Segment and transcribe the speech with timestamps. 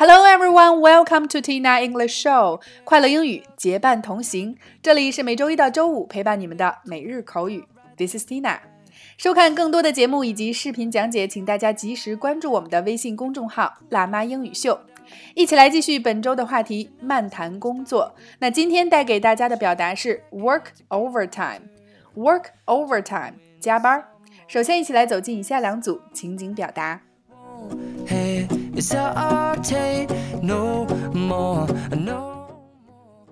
[0.00, 2.60] everyone, welcome to Tina English Show。
[2.84, 7.64] 快乐英语结伴同行，这里是每周一到周五陪伴你们的每日口语。
[7.96, 8.58] This is Tina。
[9.16, 14.78] 收看更多的节目以及视频讲解，请大家及时关注我们的微信公众号“辣妈英语秀”。
[15.34, 18.14] 一起来继续本周的话题：漫谈工作。
[18.38, 21.62] 那今天带给大家的表达是 work overtime。
[22.14, 24.04] work overtime，加班。
[24.46, 27.00] 首先，一起来走进以下两组情景表达。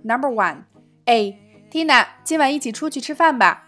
[0.03, 0.63] Number one,
[1.05, 1.37] A.
[1.69, 3.63] Tina，今晚一起出去吃饭吧。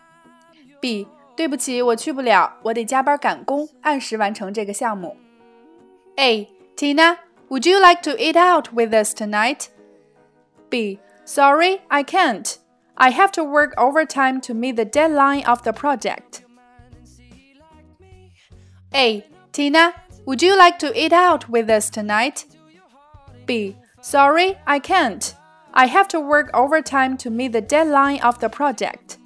[0.82, 1.08] B.
[1.36, 5.16] 对不起，我去不了，我得加班赶工，按时完成这个项目。
[6.18, 6.48] A.
[6.76, 7.18] Tina,
[7.50, 9.68] would you like to eat out with us tonight?
[10.70, 11.00] B.
[11.26, 12.55] Sorry, I can't.
[12.96, 16.44] I have to work overtime to meet the deadline of the project.
[18.94, 19.23] A.
[20.28, 22.45] Tina, would you like to eat out with us tonight?
[23.45, 23.76] B.
[24.02, 25.36] Sorry, I can't.
[25.73, 29.17] I have to work overtime to meet the deadline of the project.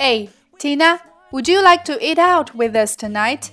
[0.00, 0.28] A.
[0.58, 1.00] Tina,
[1.32, 3.50] would you like to eat out with us tonight?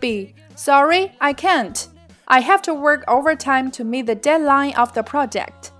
[0.00, 0.34] B.
[0.56, 1.88] Sorry, I can't.
[2.26, 5.72] I have to work overtime to meet the deadline of the project.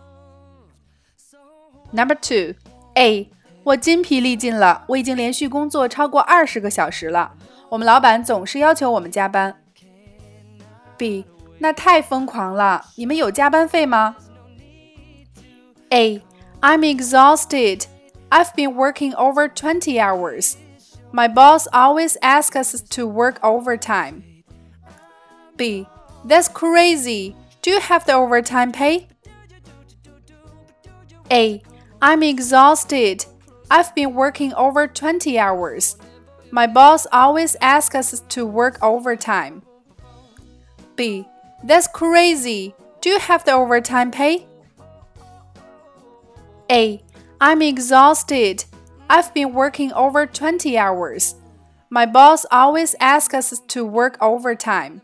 [1.92, 2.54] Number two.
[2.96, 3.30] A.
[3.64, 7.32] 我筋疲力尽了，我已经连续工作超过二十个小时了。
[7.68, 9.60] 我们老板总是要求我们加班。
[10.96, 11.24] B，
[11.58, 12.84] 那太疯狂了！
[12.96, 14.16] 你们有加班费吗？
[15.90, 17.84] A，I'm exhausted.
[18.30, 20.54] I've been working over twenty hours.
[21.12, 24.22] My boss always asks us to work overtime.
[25.56, 25.86] B,
[26.26, 27.34] that's crazy.
[27.62, 29.06] Do you have the overtime pay?
[31.30, 31.62] A,
[32.00, 33.24] I'm exhausted.
[33.70, 35.96] I've been working over 20 hours.
[36.51, 39.61] My boss always asks us to work overtime.
[40.95, 41.27] B.
[41.63, 42.73] That's crazy.
[43.01, 44.45] Do you have the overtime pay?
[46.71, 47.01] A.
[47.39, 48.65] I'm exhausted.
[49.09, 51.35] I've been working over 20 hours.
[51.89, 55.01] My boss always asks us to work overtime.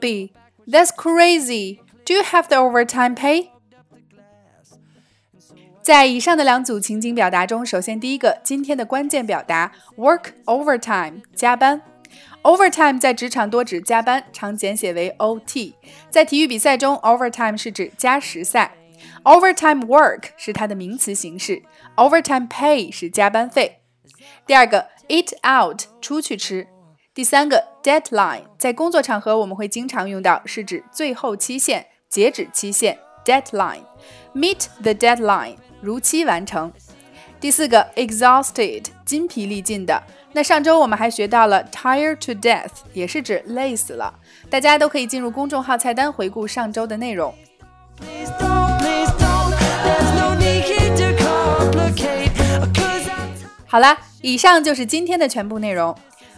[0.00, 0.32] B.
[0.66, 1.80] That's crazy.
[2.04, 3.53] Do you have the overtime pay?
[5.84, 11.82] 在以上的两组情景表达中，首先第一个，今天的关键表达 work overtime 加班。
[12.42, 15.74] overtime 在职场多指加班，常简写为 OT。
[16.08, 18.74] 在体育比赛中，overtime 是指加时赛。
[19.24, 21.62] overtime work 是它的名词形式
[21.96, 23.80] ，overtime pay 是加班费。
[24.46, 26.66] 第二个，eat out 出去吃。
[27.12, 32.98] 第三个，deadline 在工作场合我们会经常用到，是指最后期限、截止期限。
[33.24, 33.84] deadline
[34.34, 36.72] meet the deadline 如期完成。
[37.38, 40.02] 第四个，exhausted，筋疲力尽的。
[40.32, 44.14] 那上周我们还学到了 tired to death，也是指累死了。
[44.48, 47.34] 大家都可以进入公众号菜单回顾上周的内容。
[53.66, 55.94] 好啦，以上就是今天的全部内容。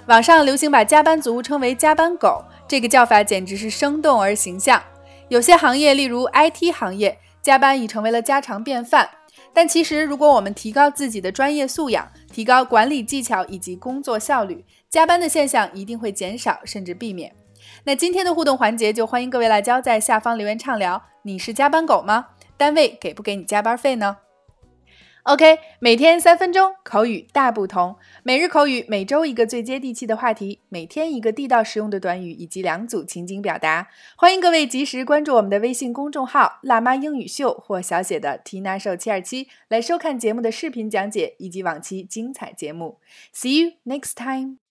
[0.07, 4.83] 网上流行把加班族称为“加班狗”，这个叫法简直是生动而形象。
[5.29, 9.09] 有些行业，例如 IT 行业，加班已成为了家常便饭。
[9.55, 17.33] 但其实，如果我们提高自己的专业素养，提高管理技巧以及工作效率，加班的现象一定会减少，甚至避免。
[17.85, 21.01] 那今天的互动环节，就欢迎各位辣椒在下方留言畅聊。
[21.23, 22.31] 你是加班狗吗？
[22.57, 24.17] 单位给不给你加班费呢
[25.27, 33.89] ？OK，每天三分钟口语大不同，每日口语每周一个最接地气的话题，每天一个地道实用的短语以及两组情景表达。
[34.17, 43.01] 欢迎各位及时关注我们的微信公众号“辣妈英语秀”或小写的 tinaso 七二七，来收看节目的视频讲解以及往期精彩节目。
[43.35, 44.66] See you next time.